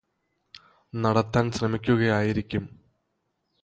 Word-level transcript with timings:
നടത്താന് 0.93 1.51
ശ്രമിക്കുകയായിരിക്കും 1.51 2.63